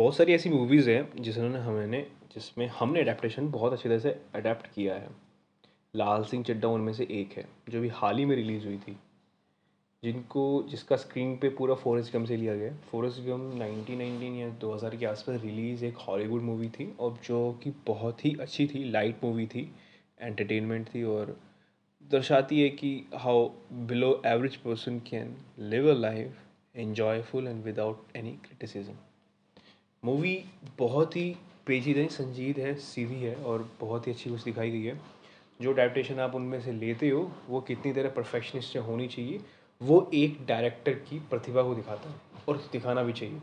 [0.00, 2.00] बहुत सारी ऐसी मूवीज़ हैं जिन्होंने हमने
[2.34, 5.08] जिसमें हमने अडेप्टशन बहुत अच्छी तरह से अडेप्ट किया है।
[5.94, 8.96] लाल सिंह चड्डा उनमें से एक है, जो भी हाल ही में रिलीज़ हुई थी।
[10.02, 14.96] जिनको जिसका स्क्रीन पे पूरा फॉरेस्ट गम से लिया गया फॉरेस्ट गम नाइनटीन या 2000
[14.96, 19.24] के आसपास रिलीज़ एक हॉलीवुड मूवी थी, और जो कि बहुत ही अच्छी थी लाइट
[19.24, 19.70] मूवी थी
[20.20, 21.36] एंटरटेनमेंट थी, और
[22.10, 23.48] दर्शाती है कि how
[23.84, 26.42] below average person can live a life
[26.78, 28.94] enjoyful and without any criticism
[30.04, 30.44] movie
[30.78, 31.36] बहुत ही
[31.66, 35.00] पेचीदा संजीद है, सीधी है और बहुत ही अच्छी कुछ दिखाई गई है।
[35.60, 39.40] जो डायरेक्टेशन आप उनमें से लेते हो, वो कितनी तरह परफेक्शनिस्ट होनी चाहिए,
[39.80, 43.40] वो एक डायरेक्टर की प्रतिभा को दिखाता है और दिखाना भी चाहिए।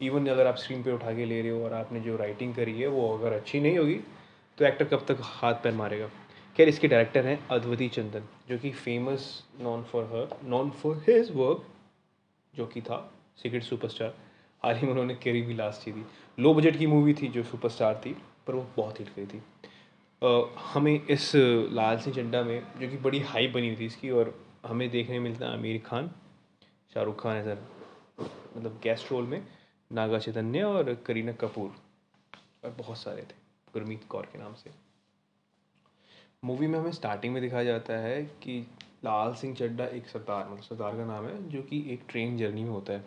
[0.00, 2.80] इवन अगर आप स्क्रीन पे उठा के ले रहे हो और आपने जो राइटिंग करी
[2.80, 3.98] है, वो अगर अच्छी नहीं होगी
[4.58, 6.10] तो एक्टर कब तक हाथ पैर मारेगा?
[6.56, 11.30] खैर, इसके डायरेक्टर हैं अद्वती चंदन, जो कि famous known for her known for his
[11.34, 11.64] work
[12.54, 12.98] जो कि था
[13.36, 14.14] सीक्रेट सुपरस्टार
[14.64, 16.04] हाल ही में उन्होंने केरी भी लास्ट की थी
[16.38, 19.42] लो बजट की मूवी थी जो सुपरस्टार थी पर वो बहुत हिट गई थी।
[20.22, 21.32] आ, हमें इस
[21.72, 24.34] लाल सिंह चड्डा में जो कि बड़ी हाई बनी हुई थी इसकी और
[24.66, 26.10] हमें देखने मिलता है आमिर खान
[26.94, 27.58] शाहरुख खान है सर
[28.56, 29.42] मतलब गेस्ट रोल में
[29.90, 31.74] नागा चैतन्य और करीना कपूर
[32.64, 33.42] और बहुत सारे थे
[33.72, 34.70] गुरमीत कौर के नाम से।
[36.44, 38.58] मूवी में हमें स्टार्टिंग में दिखाया जाता है कि
[39.04, 42.64] लाल सिंह चड्डा एक सरदार मतलब सरदार का नाम है जो कि एक ट्रेन जर्नी
[42.64, 43.04] में होता है।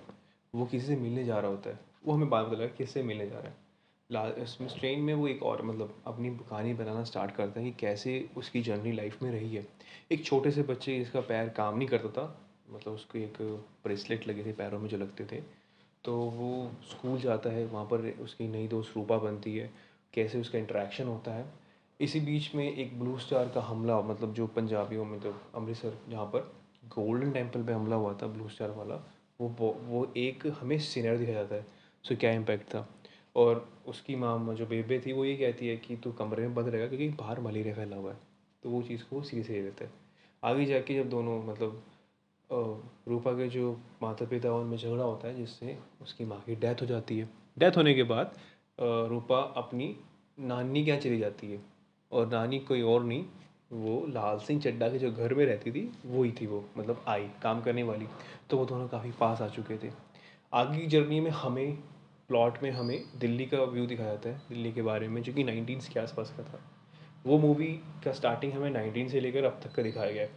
[0.53, 3.39] वो किसी से मिलने जा रहा होता है। वो हमें बात बता किससे मिलने जा
[3.39, 7.65] रहा है। इसमें ट्रेन में वो एक और मतलब अपनी कहानी बनाना स्टार्ट करता है
[7.65, 9.65] कि कैसे उसकी जर्नी लाइफ में रही है।
[10.11, 12.39] एक छोटे से बच्चे जिसका पैर काम नहीं करता था
[12.69, 13.41] मतलब उसको एक
[13.83, 15.41] ब्रेसलेट लगे थे पैरों में जो लगते थे
[16.05, 19.69] तो वो स्कूल जाता है, वहाँ पर उसकी नई दोस्त रूपा बनती है,
[20.13, 21.45] कैसे उसका इंटरेक्शन होता है।
[21.99, 26.25] इसी बीच में एक ब्लू स्टार का हमला मतलब जो पंजाबियों में तो अमृतसर जहाँ
[26.25, 26.51] पर
[26.87, 28.95] गोल्डन टेंपल पे हमला हुआ था ब्लू स्टार वाला
[29.41, 29.49] वो
[29.81, 31.65] वो एक हमें सीनियर दिखाया जाता है
[32.03, 32.87] सो क्या इम्पैक्ट था?
[33.35, 36.67] और उसकी माम जो बेबे थी, वो ये कहती है कि तू कमरे में बंद
[36.67, 38.17] रहेगा क्योंकि बाहर मलेरिया फैला हुआ है।
[38.63, 39.91] तो वो चीज़ को वो सीरियस ले लेता है।
[40.43, 41.83] आगे जाके जब दोनों मतलब
[43.07, 46.85] रूपा के जो माता पिता उनमें झगड़ा होता है, जिससे उसकी माँ की डेथ हो
[46.85, 47.29] जाती है।
[47.59, 48.37] डेथ होने के बाद
[48.79, 49.95] रूपा अपनी
[50.39, 51.61] नानी के यहाँ चली जाती है।
[52.11, 53.25] और नानी कोई और नहीं
[53.71, 57.03] वो लाल सिंह चड्डा के जो घर में रहती थी वो ही थी वो मतलब
[57.07, 58.05] आई, काम करने वाली।
[58.49, 59.91] तो वो दोनों काफ़ी पास आ चुके थे।
[60.53, 61.75] आगे की जर्नी में हमें,
[62.27, 65.43] प्लॉट में हमें दिल्ली का व्यू दिखाया जाता है, दिल्ली के बारे में, जो कि
[65.43, 66.59] नाइनटीन के आसपास का था।
[67.25, 70.29] वो मूवी का स्टार्टिंग हमें नाइनटीन से लेकर अब तक का दिखाया गया है।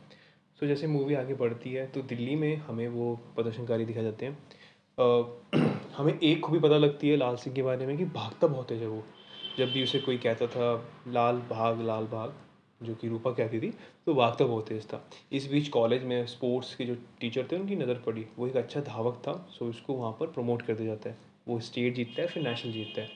[0.61, 4.39] सो जैसे मूवी आगे बढ़ती है तो दिल्ली में हमें वो प्रदर्शनकारी दिखाए जाते हैं।
[5.97, 8.81] हमें एक खूबी पता लगती है लाल सिंह के बारे में कि भागता बहुत है
[8.81, 9.03] जब वो।
[9.59, 12.35] जब भी उसे कोई कहता था, लाल भाग लाल भाग।
[12.81, 13.71] जो कि रूपा कहती थी
[14.07, 17.77] तो भागता बहुत तेज़ था। इस बीच कॉलेज में स्पोर्ट्स के जो टीचर थे, उनकी
[17.77, 21.11] नज़र पड़ी। वो एक अच्छा धावक था सो उसको वहाँ पर प्रमोट कर दिया जाता
[21.11, 21.17] है।
[21.49, 23.09] वो स्टेट जीतता है, फिर नेशनल जीतता है।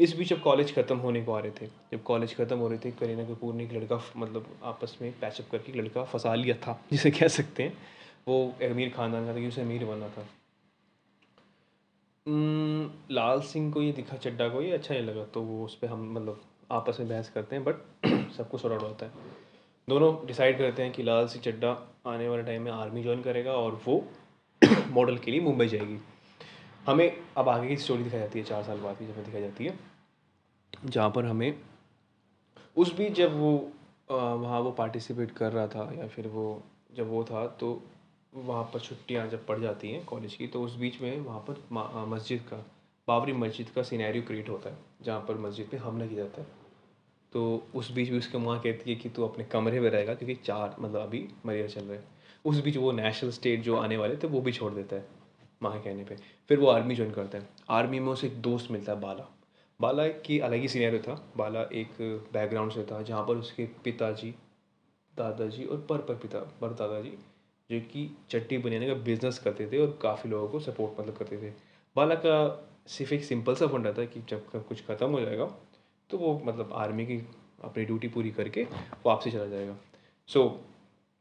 [0.00, 2.78] इस बीच अब कॉलेज ख़त्म होने को आ रहे थे। जब कॉलेज ख़त्म हो रहे
[2.78, 6.56] थे, करीना कपूर ने एक लड़का मतलब आपस में पैचअप करके एक लड़का फंसा लिया
[6.56, 7.76] था, जिसे कह सकते हैं।
[8.28, 10.26] वो अमीर खानदान का था, कि उसे अमीर बनना था।
[13.10, 15.86] लाल सिंह को ये दिखा चड्डा को ये अच्छा नहीं लगा तो वो उस पर
[15.86, 16.40] हम मतलब
[16.70, 19.12] आपस में बहस करते हैं बट सबको सॉर्ट होता है।
[19.88, 21.70] दोनों डिसाइड करते हैं कि लाल सिंह चड्डा
[22.06, 24.02] आने वाले टाइम में आर्मी ज्वाइन करेगा और वो
[24.90, 25.98] मॉडल के लिए मुंबई जाएगी।
[26.86, 29.64] हमें अब आगे की स्टोरी दिखाई जाती है, चार साल बाद की जब दिखाई जाती
[29.64, 29.78] है,
[30.84, 31.60] जहाँ पर हमें
[32.76, 33.52] उस बीच जब वो
[34.10, 36.62] वहाँ वो पार्टिसिपेट कर रहा था या फिर वो
[36.96, 37.80] जब वो था तो
[38.34, 42.06] वहाँ पर छुट्टियाँ जब पड़ जाती हैं कॉलेज की तो उस बीच में वहाँ पर
[42.08, 42.56] मस्जिद का,
[43.08, 46.57] बाबरी मस्जिद का सिनेरियो क्रिएट होता है, जहाँ पर मस्जिद पे हमला किया जाता है।
[47.32, 50.34] तो उस बीच भी उसकी माँ कहती है कि तू अपने कमरे में रहेगा, क्योंकि
[50.34, 52.00] चार मतलब अभी मलेरिया चल रहा
[52.44, 55.06] उस बीच वो नेशनल स्टेट जो आने वाले थे, वो भी छोड़ देता है
[55.62, 56.16] माँ के कहने पे।
[56.48, 59.28] फिर वो आर्मी ज्वाइन करता है। आर्मी में उसे एक दोस्त मिलता है, बाला।
[59.80, 61.96] बाला की अलग ही सीनियर था। बाला एक
[62.32, 64.30] बैकग्राउंड से था, जहाँ पर उसके पिताजी,
[65.14, 67.10] दादाजी और पर पर पिता, पर दादाजी,
[67.70, 71.36] जो कि चट्टी बनाने का बिज़नेस करते थे और काफ़ी लोगों को सपोर्ट मतलब करते
[71.38, 71.50] थे।
[71.96, 72.36] बाला का
[72.88, 75.44] सिर्फ़ एक सिंपल सा फंडा था कि जब कुछ ख़त्म हो जाएगा
[76.10, 77.16] तो वो मतलब आर्मी की
[77.64, 78.66] अपनी ड्यूटी पूरी करके
[79.06, 79.76] वापसी चला जाएगा।
[80.28, 80.56] सो so,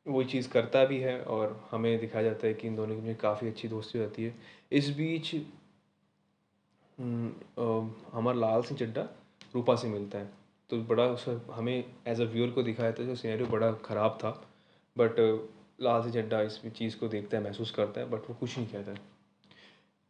[0.05, 3.47] वो चीज़ करता भी है और हमें दिखाया जाता है कि इन दोनों की काफ़ी
[3.47, 4.33] अच्छी दोस्ती होती है।
[4.71, 5.33] इस बीच
[6.97, 9.01] हम्म, हमारा लाल सिंह चड्डा
[9.55, 10.29] रूपा से मिलता है।
[10.69, 14.29] तो बड़ा उस हमें एज अ व्यूअर को दिखाया था जो सीनरी बड़ा ख़राब था
[14.95, 15.19] बट
[15.81, 18.67] लाल सिंह चड्डा इस चीज़ को देखता है महसूस करता है बट वो कुछ नहीं
[18.67, 18.97] कहता है।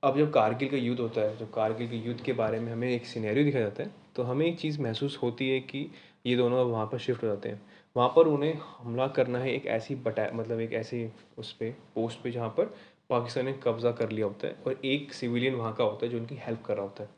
[0.03, 2.89] अब जब कारगिल का युद्ध होता है जब कारगिल के युद्ध के बारे में हमें
[2.89, 5.89] एक सिनेरियो दिखाया जाता है तो हमें एक चीज़ महसूस होती है कि
[6.25, 7.61] ये दोनों वहाँ पर शिफ्ट हो जाते हैं।
[7.95, 11.05] वहाँ पर उन्हें हमला करना है एक ऐसी बटा मतलब एक ऐसी
[11.37, 12.73] उस पर पोस्ट पे जहाँ पर
[13.09, 16.17] पाकिस्तान ने कब्ज़ा कर लिया होता है और एक सिविलियन वहाँ का होता है जो
[16.17, 17.09] उनकी हेल्प कर रहा होता है।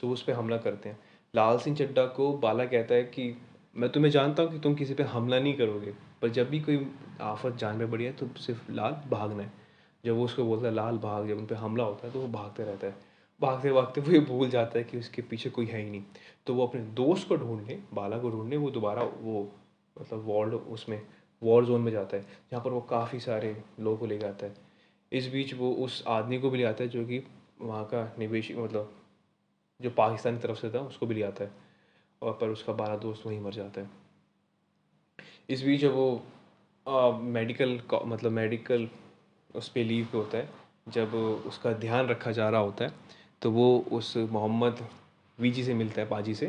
[0.00, 0.98] सो उस पर हमला करते हैं।
[1.34, 3.36] लाल सिंह चड्डा को बाला कहता है कि,
[3.76, 5.92] मैं तुम्हें जानता हूँ कि तुम किसी पे हमला नहीं करोगे,
[6.22, 6.86] पर जब भी कोई
[7.22, 9.52] आफत जान में बढ़ी है तो सिर्फ़ लाल भागना है।
[10.04, 12.28] जब वो उसको बोलता है, लाल भाग, जब उन पर हमला होता है तो वो
[12.28, 15.80] भागते रहता है। भागते भागते वो ये भूल जाता है कि उसके पीछे कोई है
[15.82, 16.02] ही नहीं।
[16.46, 19.42] तो वो अपने दोस्त को ढूँढने बाला को ढूँढने वो दोबारा वो
[19.96, 21.00] मतलब वॉर्ल्ड उसमें
[21.42, 24.54] वॉर जोन में जाता है जहाँ पर वो काफ़ी सारे लोगों को ले जाता है।
[25.12, 27.22] इस बीच वो उस आदमी को भी ले आता है जो कि
[27.60, 28.92] वहाँ का निवेश मतलब
[29.80, 31.50] जो पाकिस्तान की तरफ़ से था उसको भी ले आता है।
[32.22, 33.90] और पर उसका बारह दोस्त वहीं मर जाता है।
[35.50, 36.22] इस बीच जब वो
[36.86, 38.88] आ, मेडिकल मतलब मेडिकल
[39.54, 40.48] उस पर लीव पे होता है
[40.88, 41.14] जब
[41.46, 42.92] उसका ध्यान रखा जा रहा होता है
[43.44, 44.78] तो वो उस मोहम्मद
[45.38, 46.46] वीजी से मिलता है, पाजी से,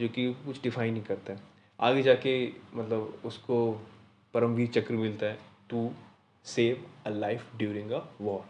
[0.00, 1.40] जो कि कुछ डिफाइन नहीं करता है।
[1.80, 2.32] आगे जाके
[2.74, 3.56] मतलब उसको
[4.34, 5.38] परमवीर चक्र मिलता है
[5.70, 5.90] to
[6.44, 8.44] save a life during a war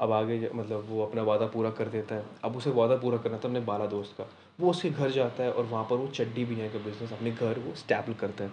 [0.00, 3.38] अब आगे मतलब वो अपना वादा पूरा कर देता है। अब उसे वादा पूरा करना
[3.38, 4.26] था अपने बाला दोस्त का।
[4.60, 7.58] वो उसके घर जाता है और वहाँ पर वो चड्डी बिना का बिज़नेस अपने घर
[7.58, 8.50] वो स्टैपल करता है।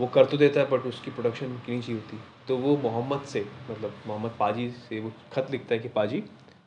[0.00, 3.46] वो कर तो देता है बट उसकी प्रोडक्शन नहीं चाहिए होती तो वो मोहम्मद से
[3.70, 6.22] मतलब मोहम्मद पाजी से वो खत लिखता है कि पाजी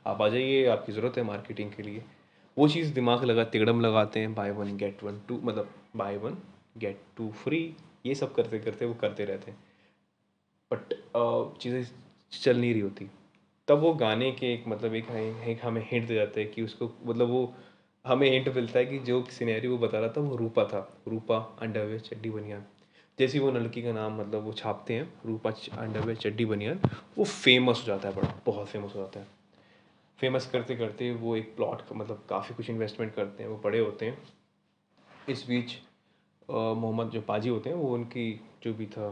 [0.07, 2.03] आप आ जाइए आपकी ज़रूरत है मार्केटिंग के लिए।
[2.57, 6.37] वो चीज़ दिमाग लगा तिगड़म लगाते हैं buy one get one two मतलब buy one
[6.77, 7.59] get two free
[8.05, 9.59] ये सब करते करते वो करते रहते हैं।
[10.71, 10.93] बट
[11.61, 11.83] चीज़ें
[12.33, 13.09] चल नहीं रही होती।
[13.67, 16.91] तब वो गाने के एक मतलब एक, एक हमें हिंट दे जाते हैं कि उसको
[17.05, 17.53] मतलब वो
[18.05, 21.37] हमें हिंट मिलता है कि जो सिनेरी वो बता रहा था वो रूपा था। रूपा
[21.61, 22.63] अंडरवेयर चड्डी बनियान।
[23.19, 26.79] जैसी वो लड़की का नाम मतलब वो छापते हैं रूपा अंडरवेयर चड्डी बनियान
[27.17, 29.36] वो फ़ेमस हो जाता है बड़ा बहुत फ़ेमस हो जाता है।
[30.19, 33.79] फ़ेमस करते करते वो एक प्लॉट का मतलब काफ़ी कुछ इन्वेस्टमेंट करते हैं, वो बड़े
[33.79, 34.17] होते हैं।
[35.29, 35.75] इस बीच
[36.49, 38.31] मोहम्मद जो पाजी होते हैं, वो उनकी
[38.63, 39.07] जो भी था,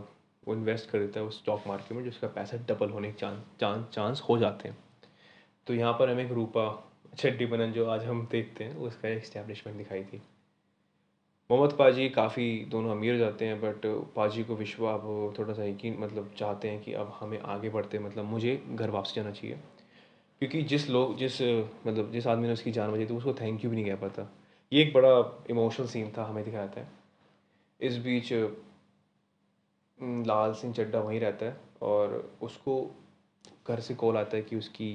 [0.47, 3.39] वो इन्वेस्ट कर देता है उस स्टॉक मार्केट में, जिसका पैसा डबल होने के चांस
[3.59, 4.77] चांस चांस हो जाते हैं।
[5.67, 6.65] तो यहाँ पर हमें एक रूपा
[7.17, 10.21] चड्डी बनन जो आज हम देखते हैं, उसका इस्टेब्लिशमेंट दिखाई थी।
[11.49, 13.81] मोहम्मद पाजी काफ़ी दोनों अमीर जाते हैं बट
[14.15, 17.99] पाजी को विश्वा अब थोड़ा सा यकीन मतलब चाहते हैं कि अब हमें आगे बढ़ते
[17.99, 19.59] मतलब मुझे घर वापस जाना चाहिए।
[20.45, 23.69] क्योंकि जिस लोग, जिस मतलब जिस आदमी ने उसकी जान बचाई थी, उसको थैंक यू
[23.69, 24.27] भी नहीं कह पाता।
[24.71, 25.09] ये एक बड़ा
[25.49, 26.87] इमोशनल सीन था, हमें दिखाया था
[27.79, 28.31] इस बीच
[30.27, 32.75] लाल सिंह चड्डा वहीं रहता है और उसको
[33.67, 34.93] घर से कॉल आता है कि उसकी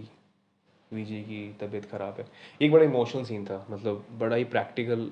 [0.93, 2.26] वीजी की तबीयत ख़राब है।
[2.62, 5.11] एक बड़ा इमोशनल सीन था मतलब बड़ा ही प्रैक्टिकल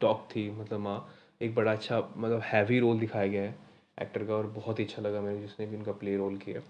[0.00, 1.08] टॉक थी मतलब माँ,
[1.42, 3.54] एक बड़ा अच्छा मतलब हैवी रोल दिखाया गया है
[4.02, 6.60] एक्टर का और बहुत ही अच्छा लगा मेरे, जिसने भी उनका प्ले रोल किया।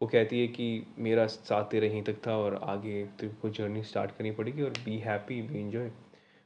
[0.00, 0.66] वो कहती है कि
[0.98, 4.70] मेरा साथ तेरा यहीं तक था और आगे तेरे को जर्नी स्टार्ट करनी पड़ेगी और
[4.84, 5.90] बी हैप्पी बी इन्जॉय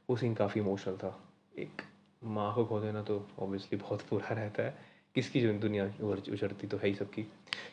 [0.09, 1.17] वो सीन काफ़ी इमोशनल था।
[1.57, 1.81] एक
[2.21, 4.77] माँ को खो देना तो ऑब्वियसली बहुत बुरा रहता है।
[5.15, 7.23] किसकी जो दुनिया उछड़ती तो है ही सबकी।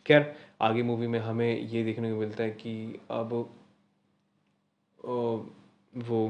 [0.07, 3.33] खैर, आगे मूवी में हमें ये देखने को मिलता है कि अब
[5.99, 6.27] वो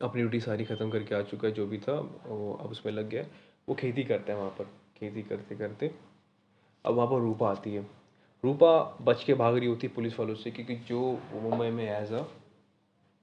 [0.00, 1.92] अपनी ड्यूटी सारी ख़त्म करके आ चुका है, जो भी था,
[2.26, 3.24] वो अब उसमें लग गया
[3.68, 4.64] वो खेती करता है वहाँ पर।
[4.96, 5.90] खेती करते करते
[6.84, 7.86] अब वहाँ पर रूपा आती है।
[8.44, 12.24] रूपा बच के भाग रही होती पुलिस वालों से, क्योंकि जो मुंबई में एज अ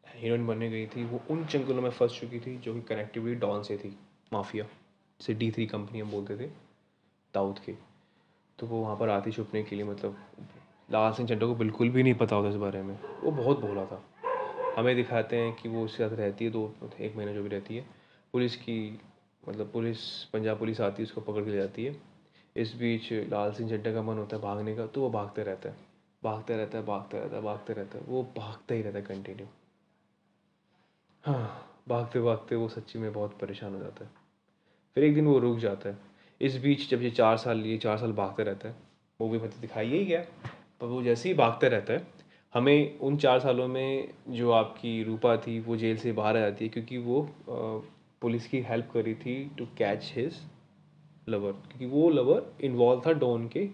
[0.07, 3.63] हीरोइन बनने गई थी, वो उन जंगलों में फंस चुकी थी, जो कि कनेक्टिविटी डॉन
[3.63, 3.97] से थी,
[4.33, 4.65] माफिया
[5.19, 6.47] जिसे डी थ्री कंपनी हम बोलते थे,
[7.33, 7.75] दाऊद के।
[8.59, 10.17] तो वो वहाँ पर आती छुपने के लिए मतलब
[10.91, 13.86] लाल सिंह चड्डा को बिल्कुल भी नहीं पता होता इस बारे में। वो बहुत भोला
[13.86, 14.03] था।
[14.77, 17.75] हमें दिखाते हैं कि वो उसके साथ रहती है, दो, एक महीना जो भी रहती
[17.75, 17.86] है।
[18.34, 19.00] पुलिस की
[19.48, 22.14] मतलब पुलिस, पंजाब पुलिस आती है, उसको पकड़ के ले जाती है।
[22.55, 25.69] इस बीच लाल सिंह चड्डा का मन होता है भागने का तो वो भागते रहता
[25.69, 25.75] है।
[26.24, 29.47] भागते रहता है, भागते रहता है, भागते रहता है। वो भागता ही रहता है कंटिन्यू
[31.24, 34.09] हाँ भागते भागते वो सच्ची में बहुत परेशान हो जाता है।
[34.97, 35.97] फिर एक दिन वो रुक जाता है।
[36.41, 38.75] इस बीच जब ये चार साल, ये चार साल भागते रहता है
[39.19, 40.19] मूवी में तो दिखाई ही गया।
[40.81, 42.07] पर वो जैसे ही भागते रहता है,
[42.53, 46.65] हमें उन चार सालों में जो आपकी रूपा थी, वो जेल से बाहर आ जाती
[46.65, 47.29] है, क्योंकि वो
[48.21, 50.41] पुलिस की हेल्प करी थी टू कैच हिज
[51.29, 53.70] लवर क्योंकि वो लवर इन्वॉल्व था डॉन के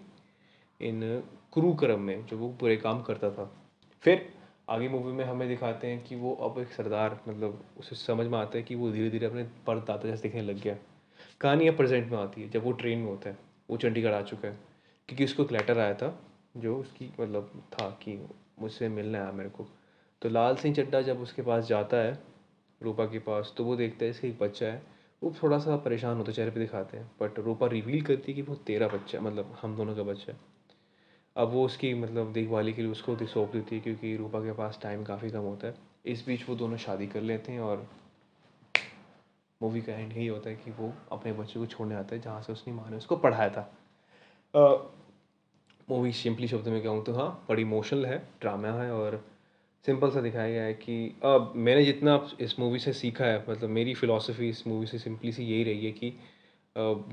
[0.80, 1.20] इन
[1.52, 3.54] क्रू क्रम में जो वो पूरे काम करता था।
[4.00, 4.34] फिर
[4.68, 8.38] आगे मूवी में हमें दिखाते हैं कि वो अब एक सरदार मतलब उसे समझ में
[8.38, 10.76] आता है कि वो धीरे धीरे अपने परदाता जैसे दिखने लग गया।
[11.40, 13.38] कहानी अब प्रेजेंट में आती है, जब वो ट्रेन में होता है,
[13.70, 14.58] वो चंडीगढ़ आ चुका है।
[15.08, 16.22] क्योंकि उसको एक लेटर आया था,
[16.56, 18.28] जो उसकी मतलब था कि
[18.60, 19.66] मुझसे मिलना है, मेरे को।
[20.22, 22.18] तो लाल सिंह चड्डा जब उसके पास जाता है,
[22.82, 24.91] रूपा के पास तो वो देखता है इसका एक बच्चा है
[25.22, 28.42] वो थोड़ा सा परेशान होता, चेहरे पे दिखाते हैं बट रूपा रिवील करती है कि
[28.42, 30.38] वो तेरा बच्चा मतलब हम दोनों का बच्चा है।
[31.36, 34.78] अब वो उसकी मतलब देखभाली के लिए उसको सौंप देती है, क्योंकि रूपा के पास
[34.82, 35.74] टाइम काफ़ी कम होता है।
[36.06, 37.86] इस बीच वो दोनों शादी कर लेते हैं और
[39.60, 42.42] मूवी का एंड यही होता है कि वो अपने बच्चे को छोड़ने आता है, जहाँ
[42.42, 43.70] से उसकी माँ ने उसको पढ़ाया था।
[45.88, 49.24] मूवी सिंपली शब्द में कहूँ तो हाँ बड़ी इमोशनल है ड्रामा है और
[49.84, 53.70] सिंपल सा दिखाया गया है कि अब मैंने जितना इस मूवी से सीखा है मतलब
[53.70, 56.12] मेरी फ़िलासफ़ी इस मूवी से सिंपली सी यही रही है कि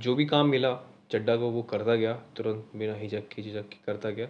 [0.04, 0.74] जो भी काम मिला
[1.12, 4.28] चड्डा को वो करता गया, तुरंत बिना हिचक के, झिझक के करता गया।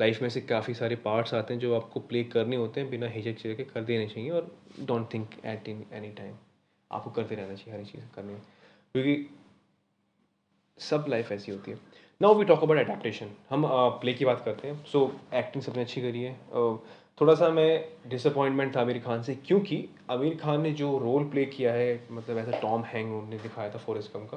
[0.00, 3.08] लाइफ में से काफ़ी सारे पार्ट्स आते हैं जो आपको प्ले करने होते हैं, बिना
[3.08, 6.34] हिचक झिझक के कर देने चाहिए और don't think at in any time
[6.90, 9.26] आपको करते रहना चाहिए हर चीज़ करने क्योंकि
[10.78, 11.78] सब लाइफ ऐसी होती है।
[12.22, 13.64] Now we talk about adaptation हम
[14.00, 15.00] प्ले की बात करते हैं। सो
[15.34, 16.32] एक्टिंग सबने अच्छी करी है।
[17.20, 19.78] थोड़ा सा मैं डिसअपॉइंटमेंट था आमिर खान से, क्योंकि
[20.10, 23.78] आमिर खान ने जो रोल प्ले किया है मतलब ऐसा टॉम हैंग उन्होंने दिखाया था
[23.78, 24.36] फॉरेस्ट कम का,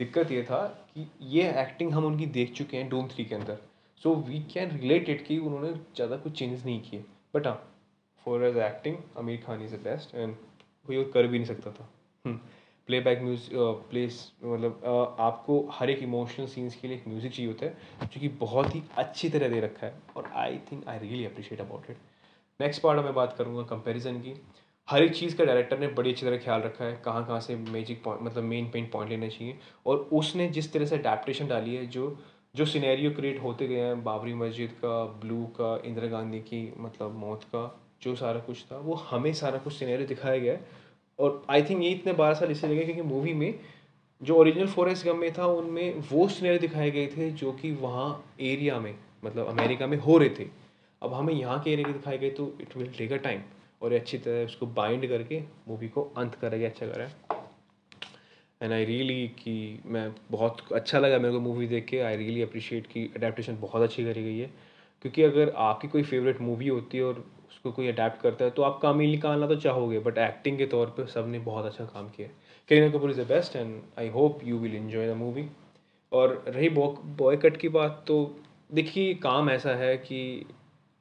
[0.00, 0.64] दिक्कत ये था
[0.94, 3.58] कि ये एक्टिंग हम उनकी देख चुके हैं डूम थ्री के अंदर।
[4.02, 7.62] So we can relate it कि उन्होंने ज़्यादा कुछ चेंजेस नहीं किए। बट हाँ
[8.26, 10.34] for as acting Aamir Khan is the best and
[10.86, 11.90] कोई और कर भी नहीं सकता था।
[12.88, 13.50] प्ले बैक म्यूज़िक
[13.90, 18.06] प्लेस मतलब uh, आपको हर एक इमोशनल सीन्स के लिए एक म्यूज़िक चाहिए होता है
[18.06, 21.60] जो कि बहुत ही अच्छी तरह दे रखा है और I think I really appreciate
[21.60, 21.96] about it
[22.60, 24.34] next part मैं बात करूँगा कंपैरिजन की।
[24.88, 27.56] हर एक चीज़ का डायरेक्टर ने बड़ी अच्छी तरह ख्याल रखा है कहाँ कहाँ से
[27.56, 31.74] मैजिक पॉइंट मतलब मेन पेन पॉइंट लेने चाहिए और उसने जिस तरह से अडेप्टशन डाली
[31.74, 32.16] है जो
[32.56, 37.18] जो सिनेरियो क्रिएट होते गए हैं बाबरी मस्जिद का ब्लू का इंदिरा गांधी की मतलब
[37.18, 37.64] मौत का
[38.02, 40.84] जो सारा कुछ था वो हमें सारा कुछ सिनेरियो दिखाया गया है
[41.18, 43.54] और आई थिंक ये इतने बारह साल इससे लगे क्योंकि मूवी में
[44.20, 48.08] जो ओरिजिनल फॉरेस्ट गम में था, उनमें वो स्नेर दिखाए गए थे जो कि वहाँ
[48.42, 48.94] एरिया में
[49.24, 50.46] मतलब अमेरिका में हो रहे थे।
[51.02, 53.40] अब हमें यहाँ के एरिया के दिखाए गए तो it will take a time
[53.82, 57.10] और अच्छी तरह उसको बाइंड करके मूवी को अंत करेगा अच्छा करें
[58.62, 62.42] एंड आई रियली कि मैं बहुत अच्छा लगा मेरे को मूवी देख के। आई रियली
[62.42, 64.50] अप्रिशिएट कि अडेप्टशन बहुत अच्छी करी गई है।
[65.04, 68.62] क्योंकि अगर आपकी कोई फेवरेट मूवी होती है और उसको कोई अडेप्ट करता है तो
[68.62, 72.28] आप कामिल निकालना तो चाहोगे बट एक्टिंग के तौर पर सबने बहुत अच्छा काम किया
[72.68, 75.48] Kareena Kapoor is the best and I hope you will enjoy the movie
[76.12, 78.18] और रही बॉय कट की बात तो
[78.74, 80.20] देखिए काम ऐसा है कि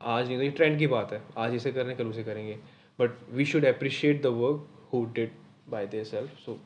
[0.02, 2.24] आज नहीं तो ये ट्रेंड की बात है। आज इसे कर रहे हैं कल उसे
[2.24, 2.58] करेंगे।
[3.00, 5.32] But we should appreciate the work who did
[5.70, 6.58] by their self so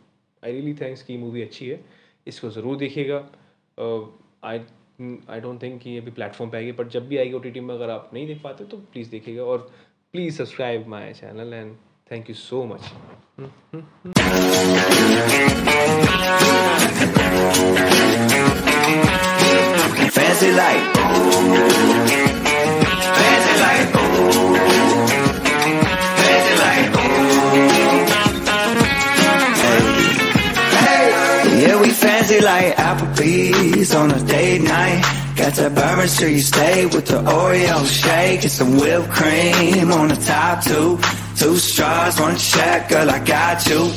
[0.44, 1.80] I really thanks कि मूवी अच्छी है।
[2.28, 3.18] इसको ज़रूर देखिएगा।
[4.44, 4.60] आई
[5.01, 7.60] आई डोंट थिंक कि ये भी प्लेटफॉर्म पे आएगी बट जब भी आएगी ओ टी
[7.60, 9.70] में अगर आप नहीं देख पाते तो प्लीज़ देखिएगा और
[10.13, 11.75] please subscribe my channel and
[12.12, 12.91] thank you so much
[31.94, 32.79] Fancy light.
[33.91, 35.01] On a date night.
[35.36, 40.15] Got that Bourbon Street stay with the Oreo shake and some whipped cream on the
[40.15, 41.00] top two.
[41.36, 43.89] Two straws, one check, girl, I got you.